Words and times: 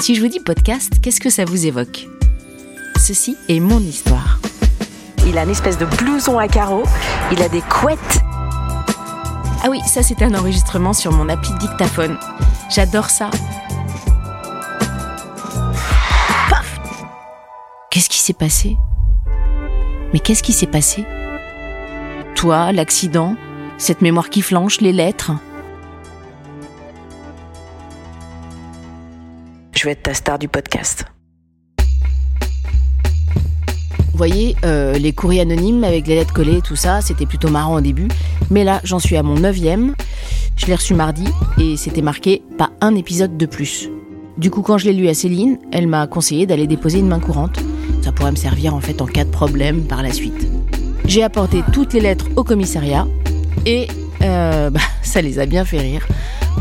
Si 0.00 0.14
je 0.14 0.20
vous 0.20 0.28
dis 0.28 0.40
podcast, 0.40 0.94
qu'est-ce 1.02 1.20
que 1.20 1.30
ça 1.30 1.44
vous 1.44 1.66
évoque? 1.66 2.06
Ceci 2.96 3.36
est 3.48 3.60
mon 3.60 3.80
histoire. 3.80 4.38
Il 5.26 5.36
a 5.38 5.42
une 5.42 5.50
espèce 5.50 5.78
de 5.78 5.86
blouson 5.86 6.38
à 6.38 6.46
carreaux, 6.48 6.84
il 7.32 7.42
a 7.42 7.48
des 7.48 7.62
couettes. 7.62 8.20
Ah 9.64 9.68
oui, 9.68 9.80
ça 9.86 10.02
c'est 10.02 10.22
un 10.22 10.34
enregistrement 10.34 10.92
sur 10.92 11.12
mon 11.12 11.28
appli 11.28 11.52
dictaphone. 11.58 12.18
J'adore 12.70 13.10
ça. 13.10 13.30
Paf 16.50 16.78
Qu'est-ce 17.90 18.08
qui 18.08 18.18
s'est 18.18 18.32
passé? 18.32 18.76
Mais 20.12 20.20
qu'est-ce 20.20 20.42
qui 20.42 20.52
s'est 20.52 20.66
passé? 20.66 21.04
Toi, 22.36 22.70
l'accident, 22.70 23.34
cette 23.78 24.02
mémoire 24.02 24.30
qui 24.30 24.42
flanche, 24.42 24.80
les 24.80 24.92
lettres? 24.92 25.32
Vais 29.86 29.92
être 29.92 30.02
ta 30.02 30.14
star 30.14 30.38
du 30.38 30.48
podcast. 30.48 31.04
Vous 34.10 34.18
voyez, 34.18 34.56
euh, 34.64 34.94
les 34.94 35.12
courriers 35.12 35.42
anonymes 35.42 35.84
avec 35.84 36.08
les 36.08 36.16
lettres 36.16 36.32
collées, 36.32 36.60
tout 36.60 36.74
ça, 36.74 37.00
c'était 37.02 37.26
plutôt 37.26 37.50
marrant 37.50 37.76
au 37.76 37.80
début. 37.80 38.08
Mais 38.50 38.64
là, 38.64 38.80
j'en 38.82 38.98
suis 38.98 39.16
à 39.16 39.22
mon 39.22 39.34
neuvième. 39.34 39.94
Je 40.56 40.66
l'ai 40.66 40.74
reçu 40.74 40.94
mardi 40.94 41.26
et 41.60 41.76
c'était 41.76 42.02
marqué 42.02 42.42
pas 42.58 42.70
un 42.80 42.96
épisode 42.96 43.36
de 43.36 43.46
plus. 43.46 43.88
Du 44.38 44.50
coup, 44.50 44.62
quand 44.62 44.76
je 44.76 44.86
l'ai 44.86 44.92
lu 44.92 45.06
à 45.06 45.14
Céline, 45.14 45.58
elle 45.70 45.86
m'a 45.86 46.06
conseillé 46.08 46.46
d'aller 46.46 46.66
déposer 46.66 46.98
une 46.98 47.08
main 47.08 47.20
courante. 47.20 47.60
Ça 48.02 48.10
pourrait 48.10 48.32
me 48.32 48.36
servir 48.36 48.74
en 48.74 48.80
fait 48.80 49.00
en 49.00 49.06
cas 49.06 49.24
de 49.24 49.30
problème 49.30 49.82
par 49.82 50.02
la 50.02 50.12
suite. 50.12 50.48
J'ai 51.04 51.22
apporté 51.22 51.62
toutes 51.72 51.92
les 51.92 52.00
lettres 52.00 52.26
au 52.34 52.42
commissariat 52.42 53.06
et 53.66 53.86
euh, 54.22 54.70
bah, 54.70 54.80
ça 55.02 55.20
les 55.22 55.38
a 55.38 55.46
bien 55.46 55.64
fait 55.64 55.80
rire. 55.80 56.06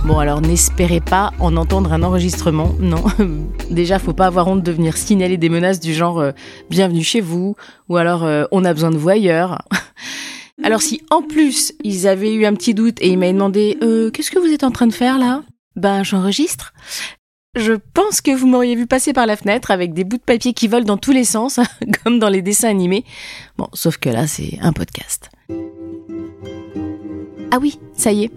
Bon 0.05 0.20
alors 0.20 0.40
n'espérez 0.40 1.00
pas 1.00 1.32
en 1.40 1.58
entendre 1.58 1.91
un 1.91 2.04
enregistrement, 2.04 2.76
non. 2.80 3.04
Déjà 3.72 3.98
faut 3.98 4.13
pas 4.13 4.27
avoir 4.27 4.48
honte 4.48 4.62
de 4.62 4.72
venir 4.72 4.98
signaler 4.98 5.38
des 5.38 5.50
menaces 5.50 5.80
du 5.80 5.96
genre 5.96 6.20
euh, 6.20 6.32
bienvenue 6.70 7.04
chez 7.04 7.21
vous 7.21 7.55
ou 7.90 7.98
alors 7.98 8.24
euh, 8.24 8.46
on 8.52 8.65
a 8.65 8.74
besoin 8.74 8.91
de 8.91 8.98
vous 8.98 9.10
ailleurs. 9.10 9.63
alors 10.63 10.84
si 10.84 11.02
en 11.10 11.24
plus 11.24 11.74
ils 11.84 12.07
avaient 12.07 12.34
eu 12.35 12.46
un 12.46 12.54
petit 12.54 12.76
doute 12.76 13.02
et 13.02 13.07
ils 13.07 13.18
m'avaient 13.18 13.34
demandé 13.34 13.77
euh, 13.82 14.12
qu'est-ce 14.12 14.30
que 14.30 14.37
vous 14.37 14.54
êtes 14.54 14.63
en 14.63 14.71
train 14.71 14.85
de 14.85 14.93
faire 14.93 15.18
là? 15.18 15.41
Ben 15.76 16.04
j'enregistre. 16.04 16.74
Je 17.55 17.74
pense 17.93 18.21
que 18.21 18.35
vous 18.35 18.46
m'auriez 18.46 18.76
vu 18.76 18.85
passer 18.85 19.12
par 19.12 19.26
la 19.26 19.37
fenêtre 19.37 19.71
avec 19.71 19.93
des 19.93 20.04
bouts 20.04 20.18
de 20.18 20.21
papier 20.21 20.54
qui 20.54 20.68
volent 20.68 20.85
dans 20.85 20.98
tous 20.98 21.13
les 21.13 21.24
sens, 21.24 21.60
comme 22.04 22.20
dans 22.20 22.30
les 22.30 22.41
dessins 22.41 22.70
animés. 22.70 23.05
Bon, 23.58 23.70
sauf 23.74 23.98
que 23.98 24.10
là, 24.10 24.27
c'est 24.27 24.60
un 24.62 24.74
podcast. 24.74 25.30
Ah 27.56 27.60
oui, 27.62 27.80
ça 27.94 28.12
y 28.12 28.26
est, 28.26 28.32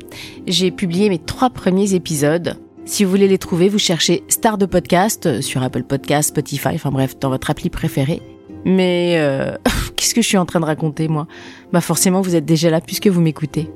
j'ai 0.46 0.70
publié 0.70 1.08
mes 1.08 1.18
trois 1.18 1.50
premiers 1.50 1.94
épisodes. 1.94 2.56
Si 2.84 3.02
vous 3.02 3.10
voulez 3.10 3.26
les 3.26 3.36
trouver, 3.36 3.68
vous 3.68 3.76
cherchez 3.76 4.22
Star 4.28 4.58
de 4.58 4.64
Podcast 4.64 5.26
euh, 5.26 5.42
sur 5.42 5.60
Apple 5.60 5.82
Podcast, 5.82 6.28
Spotify, 6.28 6.68
enfin 6.74 6.92
bref, 6.92 7.18
dans 7.18 7.28
votre 7.28 7.50
appli 7.50 7.68
préférée. 7.68 8.22
Mais 8.64 9.16
euh, 9.18 9.56
qu'est-ce 9.96 10.14
que 10.14 10.22
je 10.22 10.28
suis 10.28 10.36
en 10.36 10.46
train 10.46 10.60
de 10.60 10.66
raconter, 10.66 11.08
moi? 11.08 11.26
Bah 11.72 11.80
forcément, 11.80 12.20
vous 12.20 12.36
êtes 12.36 12.44
déjà 12.44 12.70
là 12.70 12.80
puisque 12.80 13.08
vous 13.08 13.20
m'écoutez. 13.20 13.68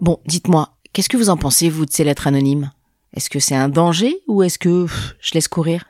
Bon, 0.00 0.20
dites-moi, 0.26 0.76
qu'est-ce 0.92 1.08
que 1.08 1.16
vous 1.16 1.28
en 1.28 1.36
pensez, 1.36 1.70
vous, 1.70 1.86
de 1.86 1.90
ces 1.90 2.04
lettres 2.04 2.28
anonymes? 2.28 2.70
Est-ce 3.16 3.30
que 3.30 3.40
c'est 3.40 3.56
un 3.56 3.68
danger 3.68 4.14
ou 4.28 4.44
est-ce 4.44 4.60
que 4.60 4.86
je 5.20 5.34
laisse 5.34 5.48
courir? 5.48 5.86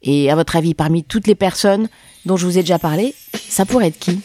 Et 0.00 0.30
à 0.30 0.34
votre 0.34 0.56
avis, 0.56 0.72
parmi 0.72 1.04
toutes 1.04 1.26
les 1.26 1.34
personnes 1.34 1.90
dont 2.24 2.38
je 2.38 2.46
vous 2.46 2.56
ai 2.56 2.62
déjà 2.62 2.78
parlé, 2.78 3.14
ça 3.34 3.66
pourrait 3.66 3.88
être 3.88 3.98
qui? 3.98 4.18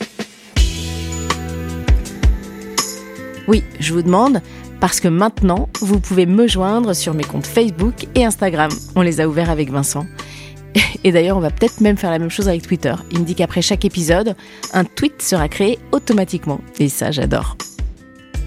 Oui, 3.47 3.63
je 3.79 3.93
vous 3.93 4.01
demande, 4.01 4.41
parce 4.81 4.99
que 4.99 5.07
maintenant, 5.07 5.69
vous 5.79 6.01
pouvez 6.01 6.25
me 6.25 6.47
joindre 6.47 6.93
sur 6.93 7.13
mes 7.13 7.23
comptes 7.23 7.47
Facebook 7.47 8.05
et 8.13 8.25
Instagram. 8.25 8.69
On 8.95 9.01
les 9.01 9.21
a 9.21 9.27
ouverts 9.27 9.49
avec 9.49 9.69
Vincent. 9.69 10.05
Et 11.05 11.13
d'ailleurs, 11.13 11.37
on 11.37 11.41
va 11.41 11.49
peut-être 11.49 11.79
même 11.79 11.95
faire 11.95 12.11
la 12.11 12.19
même 12.19 12.29
chose 12.29 12.49
avec 12.49 12.61
Twitter. 12.61 12.93
Il 13.11 13.21
me 13.21 13.25
dit 13.25 13.35
qu'après 13.35 13.61
chaque 13.61 13.85
épisode, 13.85 14.35
un 14.73 14.83
tweet 14.83 15.21
sera 15.21 15.47
créé 15.47 15.79
automatiquement. 15.93 16.59
Et 16.79 16.89
ça, 16.89 17.11
j'adore. 17.11 17.55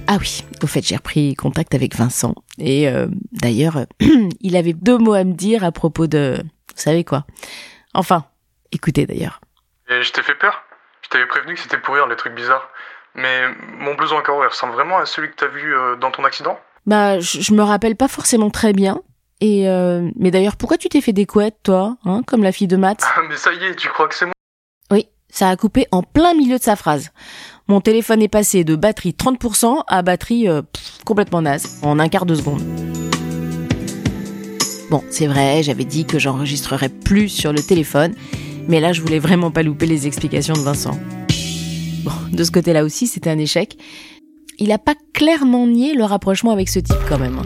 Ah 0.07 0.19
oui, 0.21 0.45
au 0.63 0.67
fait, 0.67 0.83
j'ai 0.83 0.97
repris 0.97 1.35
contact 1.35 1.75
avec 1.75 1.97
Vincent. 1.97 2.35
Et 2.59 2.89
euh, 2.89 3.07
d'ailleurs, 3.33 3.87
il 4.41 4.57
avait 4.57 4.75
deux 4.75 4.99
mots 4.99 5.15
à 5.15 5.25
me 5.25 5.33
dire 5.33 5.65
à 5.65 5.73
propos 5.73 6.07
de... 6.07 6.37
Vous 6.43 6.83
savez 6.83 7.05
quoi? 7.05 7.25
Enfin, 7.95 8.25
écoutez 8.71 9.07
d'ailleurs. 9.07 9.41
Je 9.89 10.11
t'ai 10.13 10.23
fait 10.23 10.35
peur? 10.35 10.63
Je 11.03 11.09
t'avais 11.09 11.27
prévenu 11.27 11.55
que 11.55 11.61
c'était 11.61 11.79
pour 11.79 11.95
rire 11.95 12.07
les 12.07 12.17
trucs 12.17 12.35
bizarres. 12.35 12.69
Mais 13.15 13.43
mon 13.79 13.95
blouson 13.95 14.19
à 14.19 14.23
carreaux, 14.23 14.43
il 14.43 14.49
ressemble 14.49 14.73
vraiment 14.73 14.99
à 14.99 15.07
celui 15.07 15.31
que 15.31 15.37
t'as 15.37 15.49
vu 15.49 15.75
euh, 15.75 15.97
dans 15.97 16.11
ton 16.11 16.25
accident 16.25 16.59
Bah, 16.87 17.19
je, 17.21 17.53
me 17.53 17.63
rappelle 17.63 17.97
pas 17.97 18.09
forcément 18.09 18.51
très 18.51 18.73
bien. 18.73 19.01
Et 19.41 19.69
euh, 19.69 20.09
mais 20.17 20.31
d'ailleurs, 20.31 20.57
pourquoi 20.57 20.77
tu 20.77 20.89
t'es 20.89 21.01
fait 21.01 21.13
des 21.13 21.27
couettes, 21.27 21.57
toi, 21.63 21.97
hein, 22.05 22.23
comme 22.27 22.43
la 22.43 22.53
fille 22.53 22.67
de 22.67 22.77
maths 22.77 23.05
Ah, 23.17 23.23
mais 23.29 23.37
ça 23.37 23.53
y 23.53 23.65
est, 23.65 23.75
tu 23.75 23.89
crois 23.89 24.07
que 24.07 24.15
c'est 24.15 24.27
moi? 24.27 24.35
Oui, 24.91 25.09
ça 25.31 25.49
a 25.49 25.57
coupé 25.57 25.87
en 25.93 26.03
plein 26.03 26.35
milieu 26.35 26.59
de 26.59 26.63
sa 26.63 26.77
phrase. 26.77 27.11
Mon 27.69 27.81
téléphone 27.81 28.21
est 28.21 28.29
passé 28.29 28.65
de 28.65 28.77
batterie 28.77 29.17
30% 29.19 29.85
à 29.87 30.03
batterie 30.03 30.49
euh, 30.49 30.63
pff, 30.63 31.05
complètement 31.05 31.41
naze, 31.41 31.81
en 31.83 31.99
un 31.99 32.09
quart 32.09 32.27
de 32.27 32.35
seconde. 32.35 32.63
Bon, 34.91 35.05
c'est 35.09 35.29
vrai, 35.29 35.63
j'avais 35.63 35.85
dit 35.85 36.05
que 36.05 36.19
j'enregistrerais 36.19 36.89
plus 36.89 37.29
sur 37.29 37.53
le 37.53 37.63
téléphone, 37.63 38.13
mais 38.69 38.81
là, 38.81 38.93
je 38.93 39.01
voulais 39.01 39.21
vraiment 39.21 39.51
pas 39.51 39.63
louper 39.63 39.87
les 39.87 40.07
explications 40.07 40.55
de 40.55 40.61
Vincent. 40.61 40.99
Bon, 42.03 42.13
de 42.33 42.45
ce 42.45 42.51
côté-là 42.51 42.85
aussi, 42.85 43.07
c'était 43.07 43.31
un 43.31 43.39
échec. 43.39 43.77
Il 44.59 44.73
a 44.73 44.79
pas 44.79 44.95
clairement 45.13 45.67
nié 45.67 45.95
le 45.95 46.05
rapprochement 46.05 46.51
avec 46.51 46.69
ce 46.69 46.79
type 46.79 46.97
quand 47.09 47.19
même. 47.19 47.41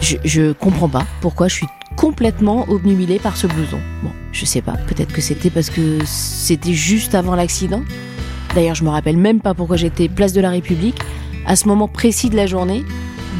Je, 0.00 0.16
je 0.24 0.52
comprends 0.52 0.88
pas 0.88 1.06
pourquoi 1.20 1.48
je 1.48 1.54
suis 1.54 1.66
complètement 1.96 2.68
obnubilée 2.68 3.18
par 3.18 3.36
ce 3.36 3.46
blouson. 3.46 3.78
Bon, 4.02 4.10
je 4.32 4.44
sais 4.44 4.62
pas, 4.62 4.76
peut-être 4.86 5.12
que 5.12 5.20
c'était 5.20 5.50
parce 5.50 5.70
que 5.70 5.98
c'était 6.04 6.74
juste 6.74 7.14
avant 7.14 7.34
l'accident. 7.34 7.82
D'ailleurs, 8.54 8.74
je 8.74 8.84
me 8.84 8.90
rappelle 8.90 9.16
même 9.16 9.40
pas 9.40 9.54
pourquoi 9.54 9.76
j'étais 9.76 10.08
place 10.08 10.32
de 10.32 10.40
la 10.40 10.50
République 10.50 10.98
à 11.46 11.56
ce 11.56 11.66
moment 11.66 11.88
précis 11.88 12.30
de 12.30 12.36
la 12.36 12.46
journée. 12.46 12.84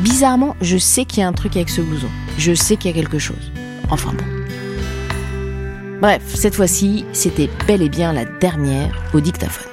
Bizarrement, 0.03 0.57
je 0.61 0.77
sais 0.77 1.05
qu'il 1.05 1.21
y 1.21 1.23
a 1.23 1.29
un 1.29 1.33
truc 1.33 1.57
avec 1.57 1.69
ce 1.69 1.81
blouson. 1.81 2.09
Je 2.39 2.53
sais 2.53 2.77
qu'il 2.77 2.91
y 2.91 2.95
a 2.95 2.97
quelque 2.97 3.19
chose. 3.19 3.53
Enfin 3.91 4.13
bon. 4.13 4.44
Bref, 6.05 6.35
cette 6.35 6.55
fois-ci, 6.55 7.07
c'était 7.15 7.49
bel 7.67 7.81
et 7.81 7.89
bien 7.89 8.13
la 8.13 8.27
dernière 8.27 8.95
au 9.15 9.21
dictaphone. 9.21 9.73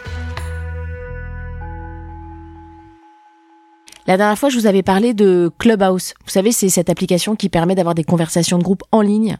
La 4.07 4.15
dernière 4.15 4.39
fois, 4.39 4.47
je 4.47 4.57
vous 4.57 4.65
avais 4.65 4.81
parlé 4.81 5.13
de 5.13 5.51
Clubhouse. 5.59 6.13
Vous 6.23 6.31
savez, 6.31 6.53
c'est 6.53 6.69
cette 6.69 6.89
application 6.89 7.35
qui 7.35 7.49
permet 7.49 7.75
d'avoir 7.75 7.95
des 7.95 8.05
conversations 8.05 8.57
de 8.57 8.63
groupe 8.63 8.83
en 8.93 9.01
ligne. 9.01 9.35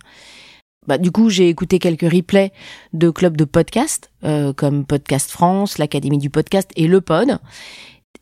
Bah, 0.86 0.98
du 0.98 1.12
coup, 1.12 1.30
j'ai 1.30 1.48
écouté 1.48 1.80
quelques 1.80 2.12
replays 2.12 2.52
de 2.92 3.10
clubs 3.10 3.38
de 3.38 3.46
podcasts, 3.46 4.12
euh, 4.26 4.52
comme 4.52 4.86
Podcast 4.86 5.32
France, 5.32 5.78
l'Académie 5.78 6.18
du 6.18 6.30
podcast 6.30 6.72
et 6.76 6.88
Le 6.88 7.00
Pod. 7.00 7.38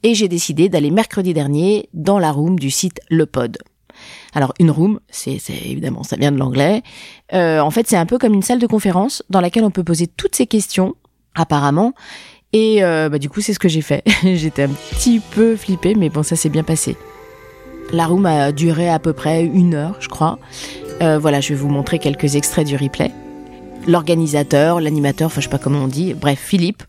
Et 0.04 0.14
j'ai 0.14 0.28
décidé 0.28 0.70
d'aller 0.70 0.92
mercredi 0.92 1.34
dernier 1.34 1.90
dans 1.96 2.20
la 2.20 2.32
room 2.32 2.60
du 2.60 2.70
site 2.70 3.02
Le 3.10 3.26
Pod. 3.26 3.58
Alors, 4.34 4.54
une 4.60 4.72
room, 4.72 5.00
c'est 5.10 5.40
évidemment, 5.50 6.04
ça 6.04 6.16
vient 6.16 6.32
de 6.32 6.38
l'anglais. 6.38 6.84
Euh, 7.34 7.60
en 7.60 7.72
fait, 7.72 7.88
c'est 7.88 7.98
un 7.98 8.06
peu 8.06 8.18
comme 8.18 8.34
une 8.34 8.42
salle 8.42 8.60
de 8.60 8.68
conférence 8.68 9.24
dans 9.30 9.42
laquelle 9.42 9.64
on 9.64 9.72
peut 9.72 9.84
poser 9.84 10.08
toutes 10.08 10.36
ces 10.36 10.48
questions, 10.48 10.96
apparemment. 11.36 11.94
Et 12.54 12.84
euh, 12.84 13.10
bah, 13.10 13.20
du 13.20 13.30
coup, 13.30 13.42
c'est 13.42 13.54
ce 13.54 13.60
que 13.60 13.70
j'ai 13.70 13.82
fait. 13.82 14.04
J'étais 14.24 14.64
un 14.64 14.70
petit 14.70 15.20
peu 15.20 15.56
flippée, 15.56 15.96
mais 15.96 16.10
bon, 16.10 16.24
ça 16.24 16.36
s'est 16.36 16.50
bien 16.50 16.64
passé. 16.64 16.98
La 17.92 18.06
room 18.06 18.26
a 18.26 18.52
duré 18.52 18.90
à 18.90 19.00
peu 19.00 19.14
près 19.14 19.44
une 19.44 19.74
heure, 19.74 19.96
je 20.00 20.10
crois. 20.10 20.38
Euh, 21.02 21.18
voilà, 21.18 21.42
je 21.42 21.50
vais 21.50 21.56
vous 21.56 21.70
montrer 21.70 21.98
quelques 21.98 22.36
extraits 22.36 22.68
du 22.68 22.76
replay. 22.76 23.12
L'organisateur, 23.88 24.80
l'animateur, 24.80 25.28
enfin 25.28 25.42
je 25.42 25.46
sais 25.46 25.52
pas 25.52 25.58
comment 25.58 25.80
on 25.80 25.88
dit, 25.88 26.14
bref, 26.14 26.40
Philippe, 26.40 26.84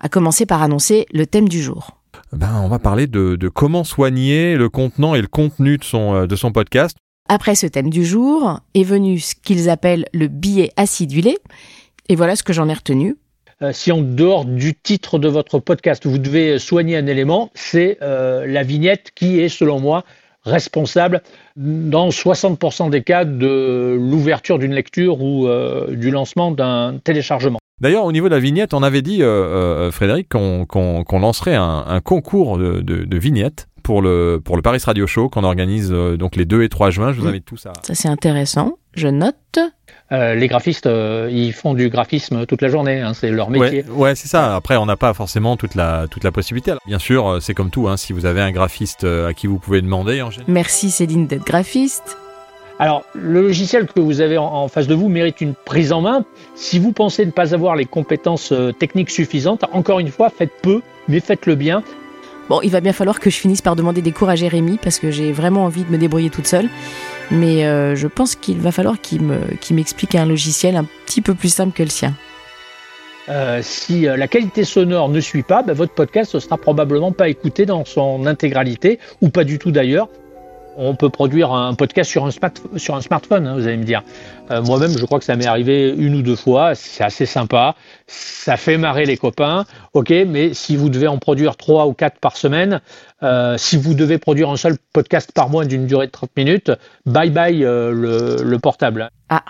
a 0.00 0.08
commencé 0.08 0.44
par 0.44 0.62
annoncer 0.62 1.06
le 1.12 1.26
thème 1.26 1.48
du 1.48 1.62
jour. 1.62 2.01
Ben, 2.32 2.60
on 2.62 2.68
va 2.68 2.78
parler 2.78 3.06
de, 3.06 3.36
de 3.36 3.48
comment 3.48 3.84
soigner 3.84 4.56
le 4.56 4.68
contenant 4.68 5.14
et 5.14 5.20
le 5.20 5.26
contenu 5.26 5.78
de 5.78 5.84
son, 5.84 6.14
euh, 6.14 6.26
de 6.26 6.36
son 6.36 6.50
podcast. 6.52 6.96
Après 7.28 7.54
ce 7.54 7.66
thème 7.66 7.90
du 7.90 8.04
jour 8.04 8.60
est 8.74 8.82
venu 8.82 9.18
ce 9.18 9.34
qu'ils 9.34 9.70
appellent 9.70 10.06
le 10.12 10.28
billet 10.28 10.70
acidulé. 10.76 11.38
Et 12.08 12.16
voilà 12.16 12.36
ce 12.36 12.42
que 12.42 12.52
j'en 12.52 12.68
ai 12.68 12.74
retenu. 12.74 13.16
Euh, 13.62 13.72
si 13.72 13.92
en 13.92 14.00
dehors 14.00 14.44
du 14.44 14.74
titre 14.74 15.18
de 15.18 15.28
votre 15.28 15.58
podcast, 15.60 16.06
vous 16.06 16.18
devez 16.18 16.58
soigner 16.58 16.96
un 16.96 17.06
élément, 17.06 17.50
c'est 17.54 17.98
euh, 18.02 18.44
la 18.46 18.64
vignette 18.64 19.12
qui 19.14 19.38
est, 19.40 19.48
selon 19.48 19.78
moi, 19.78 20.04
responsable 20.44 21.22
dans 21.56 22.08
60% 22.08 22.90
des 22.90 23.02
cas 23.02 23.24
de 23.24 23.96
l'ouverture 24.00 24.58
d'une 24.58 24.72
lecture 24.72 25.22
ou 25.22 25.46
euh, 25.46 25.94
du 25.94 26.10
lancement 26.10 26.50
d'un 26.50 26.98
téléchargement. 27.04 27.60
D'ailleurs, 27.82 28.04
au 28.04 28.12
niveau 28.12 28.28
de 28.28 28.34
la 28.34 28.40
vignette, 28.40 28.72
on 28.74 28.82
avait 28.82 29.02
dit, 29.02 29.22
euh, 29.22 29.26
euh, 29.26 29.90
Frédéric, 29.90 30.28
qu'on 30.30 31.18
lancerait 31.20 31.56
un, 31.56 31.84
un 31.86 32.00
concours 32.00 32.56
de, 32.56 32.80
de, 32.80 33.04
de 33.04 33.18
vignettes 33.18 33.66
pour 33.82 34.00
le, 34.00 34.40
pour 34.42 34.54
le 34.54 34.62
Paris 34.62 34.78
Radio 34.84 35.06
Show 35.08 35.28
qu'on 35.28 35.42
organise 35.42 35.90
euh, 35.92 36.16
donc 36.16 36.36
les 36.36 36.44
2 36.44 36.62
et 36.62 36.68
3 36.68 36.90
juin. 36.90 37.12
Je 37.12 37.18
vous 37.18 37.26
Mm. 37.26 37.30
invite 37.30 37.44
tous 37.44 37.66
à... 37.66 37.72
Ça 37.82 37.94
c'est 37.96 38.06
intéressant. 38.08 38.74
Je 38.94 39.08
note. 39.08 39.34
euh, 40.12 40.34
les 40.36 40.46
graphistes, 40.46 40.86
euh, 40.86 41.28
ils 41.32 41.52
font 41.52 41.74
du 41.74 41.88
graphisme 41.88 42.46
toute 42.46 42.62
la 42.62 42.68
journée, 42.68 43.00
hein, 43.00 43.14
c'est 43.14 43.30
leur 43.30 43.50
métier. 43.50 43.84
Ouais, 43.88 43.96
ouais 44.10 44.14
c'est 44.14 44.28
ça. 44.28 44.54
Après, 44.54 44.76
on 44.76 44.86
n'a 44.86 44.96
pas 44.96 45.12
forcément 45.14 45.56
toute 45.56 45.74
la, 45.74 46.06
toute 46.08 46.22
la 46.22 46.30
possibilité. 46.30 46.70
Alors, 46.70 46.82
bien 46.86 47.00
sûr, 47.00 47.38
c'est 47.40 47.54
comme 47.54 47.70
tout. 47.70 47.88
Hein, 47.88 47.96
si 47.96 48.12
vous 48.12 48.26
avez 48.26 48.40
un 48.42 48.52
graphiste 48.52 49.02
à 49.04 49.32
qui 49.34 49.48
vous 49.48 49.58
pouvez 49.58 49.82
demander, 49.82 50.22
en 50.22 50.30
général. 50.30 50.52
Merci 50.52 50.90
Céline 50.90 51.26
d'être 51.26 51.44
graphiste. 51.46 52.16
Alors, 52.82 53.04
le 53.14 53.42
logiciel 53.42 53.86
que 53.86 54.00
vous 54.00 54.20
avez 54.20 54.36
en 54.38 54.66
face 54.66 54.88
de 54.88 54.94
vous 54.96 55.08
mérite 55.08 55.40
une 55.40 55.54
prise 55.54 55.92
en 55.92 56.00
main. 56.00 56.24
Si 56.56 56.80
vous 56.80 56.90
pensez 56.90 57.24
ne 57.24 57.30
pas 57.30 57.54
avoir 57.54 57.76
les 57.76 57.84
compétences 57.84 58.52
techniques 58.80 59.10
suffisantes, 59.10 59.64
encore 59.70 60.00
une 60.00 60.08
fois, 60.08 60.30
faites 60.30 60.50
peu, 60.62 60.80
mais 61.06 61.20
faites-le 61.20 61.54
bien. 61.54 61.84
Bon, 62.48 62.60
il 62.60 62.70
va 62.70 62.80
bien 62.80 62.92
falloir 62.92 63.20
que 63.20 63.30
je 63.30 63.36
finisse 63.36 63.62
par 63.62 63.76
demander 63.76 64.02
des 64.02 64.10
cours 64.10 64.28
à 64.30 64.34
Jérémy 64.34 64.80
parce 64.82 64.98
que 64.98 65.12
j'ai 65.12 65.30
vraiment 65.30 65.62
envie 65.62 65.84
de 65.84 65.92
me 65.92 65.96
débrouiller 65.96 66.28
toute 66.28 66.48
seule. 66.48 66.68
Mais 67.30 67.66
euh, 67.66 67.94
je 67.94 68.08
pense 68.08 68.34
qu'il 68.34 68.58
va 68.58 68.72
falloir 68.72 69.00
qu'il 69.00 69.22
m'explique 69.70 70.16
un 70.16 70.26
logiciel 70.26 70.74
un 70.74 70.84
petit 71.06 71.20
peu 71.20 71.34
plus 71.34 71.54
simple 71.54 71.72
que 71.72 71.84
le 71.84 71.88
sien. 71.88 72.14
Euh, 73.28 73.60
si 73.62 74.08
euh, 74.08 74.16
la 74.16 74.26
qualité 74.26 74.64
sonore 74.64 75.08
ne 75.08 75.20
suit 75.20 75.44
pas, 75.44 75.62
ben, 75.62 75.72
votre 75.72 75.92
podcast 75.92 76.34
ne 76.34 76.40
sera 76.40 76.58
probablement 76.58 77.12
pas 77.12 77.28
écouté 77.28 77.64
dans 77.64 77.84
son 77.84 78.26
intégralité, 78.26 78.98
ou 79.20 79.28
pas 79.28 79.44
du 79.44 79.60
tout 79.60 79.70
d'ailleurs 79.70 80.08
on 80.76 80.94
peut 80.94 81.10
produire 81.10 81.52
un 81.52 81.74
podcast 81.74 82.10
sur 82.10 82.24
un, 82.24 82.30
smartphone, 82.30 83.46
hein, 83.46 83.54
vous 83.54 83.66
allez 83.66 83.76
me 83.76 83.84
dire. 83.84 84.02
Euh, 84.50 84.62
moi-même, 84.62 84.90
je 84.90 85.04
crois 85.04 85.18
que 85.18 85.24
ça 85.24 85.36
m'est 85.36 85.46
arrivé 85.46 85.94
une 85.96 86.14
ou 86.14 86.22
deux 86.22 86.36
fois. 86.36 86.74
C'est 86.74 87.04
assez 87.04 87.26
sympa. 87.26 87.74
Ça 88.06 88.56
fait 88.56 88.76
marrer 88.76 89.04
les 89.04 89.16
copains. 89.16 89.64
OK, 89.94 90.10
mais 90.10 90.54
si 90.54 90.76
vous 90.76 90.88
devez 90.88 91.08
en 91.08 91.18
produire 91.18 91.56
trois 91.56 91.86
ou 91.86 91.92
quatre 91.92 92.18
par 92.18 92.36
semaine, 92.36 92.80
euh, 93.22 93.56
si 93.58 93.76
vous 93.76 93.94
devez 93.94 94.18
produire 94.18 94.50
un 94.50 94.56
seul 94.56 94.76
podcast 94.92 95.30
par 95.32 95.48
mois 95.48 95.64
d'une 95.64 95.86
durée 95.86 96.06
de 96.06 96.12
30 96.12 96.30
minutes, 96.36 96.72
bye 97.06 97.30
bye 97.30 97.64
euh, 97.64 97.92
le, 97.92 98.42
le 98.42 98.58
portable. 98.58 99.10
Ah, 99.28 99.44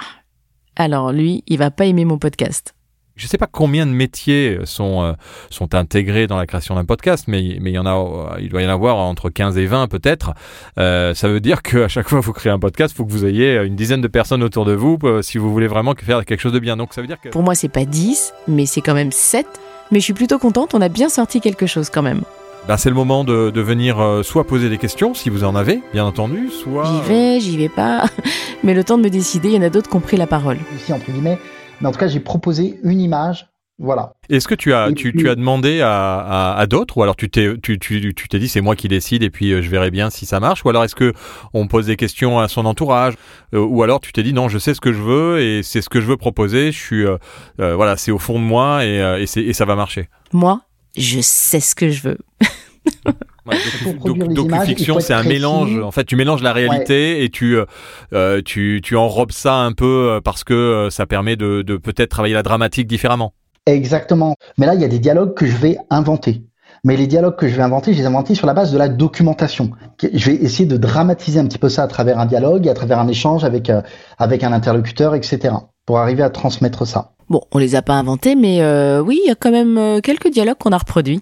alors 0.76 1.12
lui, 1.12 1.42
il 1.46 1.58
va 1.58 1.70
pas 1.70 1.86
aimer 1.86 2.04
mon 2.04 2.18
podcast. 2.18 2.74
Je 3.14 3.26
ne 3.26 3.28
sais 3.28 3.36
pas 3.36 3.46
combien 3.46 3.84
de 3.84 3.90
métiers 3.90 4.58
sont, 4.64 5.02
euh, 5.02 5.12
sont 5.50 5.74
intégrés 5.74 6.26
dans 6.26 6.38
la 6.38 6.46
création 6.46 6.76
d'un 6.76 6.86
podcast, 6.86 7.26
mais, 7.28 7.58
mais 7.60 7.70
il, 7.70 7.74
y 7.74 7.78
en 7.78 7.84
a, 7.84 8.38
il 8.40 8.48
doit 8.48 8.62
y 8.62 8.66
en 8.66 8.70
avoir 8.70 8.96
entre 8.96 9.28
15 9.28 9.58
et 9.58 9.66
20 9.66 9.88
peut-être. 9.88 10.32
Euh, 10.78 11.12
ça 11.12 11.28
veut 11.28 11.40
dire 11.40 11.60
qu'à 11.62 11.88
chaque 11.88 12.08
fois 12.08 12.20
que 12.20 12.24
vous 12.24 12.32
créez 12.32 12.50
un 12.50 12.58
podcast, 12.58 12.94
il 12.94 12.96
faut 12.96 13.04
que 13.04 13.12
vous 13.12 13.26
ayez 13.26 13.56
une 13.64 13.76
dizaine 13.76 14.00
de 14.00 14.08
personnes 14.08 14.42
autour 14.42 14.64
de 14.64 14.72
vous 14.72 14.98
euh, 15.04 15.20
si 15.20 15.36
vous 15.36 15.52
voulez 15.52 15.66
vraiment 15.66 15.94
faire 15.94 16.24
quelque 16.24 16.40
chose 16.40 16.54
de 16.54 16.58
bien. 16.58 16.78
Donc 16.78 16.94
ça 16.94 17.02
veut 17.02 17.06
dire 17.06 17.20
que... 17.20 17.28
Pour 17.28 17.42
moi, 17.42 17.54
c'est 17.54 17.68
pas 17.68 17.84
10, 17.84 18.32
mais 18.48 18.64
c'est 18.64 18.80
quand 18.80 18.94
même 18.94 19.12
7. 19.12 19.46
Mais 19.90 20.00
je 20.00 20.04
suis 20.04 20.14
plutôt 20.14 20.38
contente, 20.38 20.74
on 20.74 20.80
a 20.80 20.88
bien 20.88 21.10
sorti 21.10 21.42
quelque 21.42 21.66
chose 21.66 21.90
quand 21.90 22.02
même. 22.02 22.22
Ben, 22.66 22.78
c'est 22.78 22.88
le 22.88 22.94
moment 22.94 23.24
de, 23.24 23.50
de 23.50 23.60
venir 23.60 24.20
soit 24.22 24.46
poser 24.46 24.70
des 24.70 24.78
questions, 24.78 25.12
si 25.12 25.28
vous 25.28 25.44
en 25.44 25.54
avez, 25.54 25.82
bien 25.92 26.06
entendu, 26.06 26.48
soit... 26.48 26.84
J'y 26.84 27.08
vais, 27.08 27.40
j'y 27.40 27.58
vais 27.58 27.68
pas. 27.68 28.06
Mais 28.64 28.72
le 28.72 28.84
temps 28.84 28.96
de 28.96 29.02
me 29.02 29.10
décider, 29.10 29.48
il 29.48 29.54
y 29.54 29.58
en 29.58 29.62
a 29.62 29.68
d'autres 29.68 29.90
qui 29.90 29.96
ont 29.96 30.00
pris 30.00 30.16
la 30.16 30.28
parole. 30.28 30.56
Ici, 30.76 30.92
entre 30.92 31.10
guillemets, 31.10 31.38
mais 31.82 31.88
en 31.88 31.92
tout 31.92 31.98
cas, 31.98 32.08
j'ai 32.08 32.20
proposé 32.20 32.78
une 32.84 33.00
image. 33.00 33.48
Voilà. 33.78 34.12
Est-ce 34.28 34.46
que 34.46 34.54
tu 34.54 34.72
as, 34.72 34.92
tu, 34.92 35.12
tu, 35.12 35.28
as 35.28 35.34
demandé 35.34 35.80
à, 35.80 36.18
à, 36.18 36.56
à 36.56 36.66
d'autres 36.66 36.98
ou 36.98 37.02
alors 37.02 37.16
tu 37.16 37.28
t'es, 37.28 37.56
tu, 37.60 37.80
tu, 37.80 38.14
tu 38.14 38.28
t'es 38.28 38.38
dit 38.38 38.48
c'est 38.48 38.60
moi 38.60 38.76
qui 38.76 38.86
décide 38.86 39.24
et 39.24 39.30
puis 39.30 39.50
euh, 39.50 39.60
je 39.60 39.68
verrai 39.68 39.90
bien 39.90 40.08
si 40.08 40.24
ça 40.24 40.38
marche 40.38 40.64
ou 40.64 40.68
alors 40.68 40.84
est-ce 40.84 40.94
que 40.94 41.12
on 41.52 41.66
pose 41.66 41.86
des 41.86 41.96
questions 41.96 42.38
à 42.38 42.46
son 42.46 42.64
entourage 42.66 43.14
euh, 43.54 43.58
ou 43.58 43.82
alors 43.82 44.00
tu 44.00 44.12
t'es 44.12 44.22
dit 44.22 44.34
non 44.34 44.48
je 44.48 44.58
sais 44.58 44.74
ce 44.74 44.80
que 44.80 44.92
je 44.92 45.00
veux 45.00 45.40
et 45.40 45.62
c'est 45.64 45.80
ce 45.82 45.88
que 45.88 46.00
je 46.00 46.06
veux 46.06 46.18
proposer 46.18 46.70
je 46.70 46.78
suis 46.78 47.06
euh, 47.06 47.16
voilà 47.56 47.96
c'est 47.96 48.12
au 48.12 48.18
fond 48.18 48.38
de 48.38 48.44
moi 48.44 48.84
et, 48.84 48.98
et, 49.20 49.26
c'est, 49.26 49.42
et 49.42 49.52
ça 49.52 49.64
va 49.64 49.74
marcher? 49.74 50.08
Moi 50.32 50.60
je 50.96 51.20
sais 51.20 51.60
ce 51.60 51.74
que 51.74 51.88
je 51.88 52.02
veux. 52.02 52.18
Ouais, 53.46 53.56
docu-fiction, 54.04 55.00
c'est 55.00 55.14
un 55.14 55.24
mélange. 55.24 55.78
En 55.80 55.90
fait, 55.90 56.04
tu 56.04 56.14
mélanges 56.16 56.42
la 56.42 56.52
réalité 56.52 57.24
et 57.24 57.28
tu, 57.28 57.56
euh, 57.56 57.64
euh, 58.12 58.40
tu, 58.44 58.80
tu 58.82 58.96
enrobes 58.96 59.32
ça 59.32 59.56
un 59.56 59.72
peu 59.72 60.10
euh, 60.10 60.20
parce 60.20 60.44
que 60.44 60.88
ça 60.90 61.06
permet 61.06 61.34
de, 61.34 61.62
de 61.62 61.76
peut-être 61.76 62.10
travailler 62.10 62.34
la 62.34 62.44
dramatique 62.44 62.86
différemment. 62.86 63.32
Exactement. 63.66 64.36
Mais 64.58 64.66
là, 64.66 64.74
il 64.74 64.80
y 64.80 64.84
a 64.84 64.88
des 64.88 65.00
dialogues 65.00 65.34
que 65.34 65.46
je 65.46 65.56
vais 65.56 65.76
inventer. 65.90 66.44
Mais 66.84 66.96
les 66.96 67.06
dialogues 67.06 67.36
que 67.36 67.48
je 67.48 67.54
vais 67.54 67.62
inventer, 67.62 67.92
je 67.92 67.98
les 67.98 68.04
ai 68.04 68.06
inventés 68.06 68.34
sur 68.34 68.46
la 68.46 68.54
base 68.54 68.72
de 68.72 68.78
la 68.78 68.88
documentation. 68.88 69.70
Je 70.02 70.30
vais 70.30 70.36
essayer 70.36 70.66
de 70.66 70.76
dramatiser 70.76 71.38
un 71.38 71.46
petit 71.46 71.58
peu 71.58 71.68
ça 71.68 71.84
à 71.84 71.88
travers 71.88 72.18
un 72.18 72.26
dialogue, 72.26 72.68
à 72.68 72.74
travers 72.74 72.98
un 72.98 73.08
échange 73.08 73.44
avec, 73.44 73.70
avec 74.18 74.42
un 74.42 74.52
interlocuteur, 74.52 75.14
etc. 75.14 75.54
pour 75.86 75.98
arriver 75.98 76.24
à 76.24 76.30
transmettre 76.30 76.84
ça. 76.86 77.12
Bon, 77.28 77.40
on 77.52 77.58
les 77.58 77.76
a 77.76 77.82
pas 77.82 77.94
inventés, 77.94 78.34
mais 78.34 78.64
oui, 78.98 79.20
il 79.24 79.28
y 79.28 79.30
a 79.30 79.36
quand 79.36 79.52
même 79.52 80.00
quelques 80.00 80.30
dialogues 80.30 80.58
qu'on 80.58 80.72
a 80.72 80.78
reproduits. 80.78 81.20